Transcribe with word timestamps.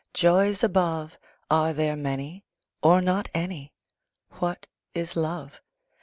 Joys 0.15 0.63
above, 0.63 1.19
Are 1.51 1.73
there 1.73 1.95
many, 1.95 2.43
or 2.81 3.01
not 3.01 3.29
any? 3.35 3.71
What 4.39 4.65
is 4.95 5.15
Love? 5.15 5.61